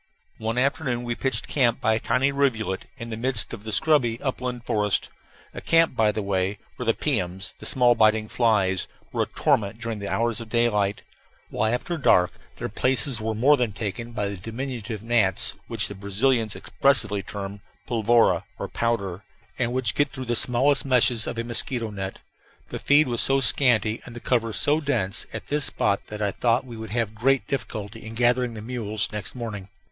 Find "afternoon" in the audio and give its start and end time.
0.57-1.03